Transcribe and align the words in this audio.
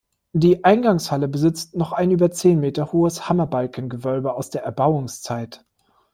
Die 0.33 0.63
Eingangshalle 0.63 1.27
besitzt 1.27 1.75
noch 1.75 1.91
ein 1.91 2.09
über 2.09 2.31
zehn 2.31 2.59
Meter 2.59 2.91
hohes 2.91 3.29
Hammerbalken-Gewölbe 3.29 4.33
aus 4.33 4.49
der 4.49 4.63
Erbauungszeit. 4.63 5.63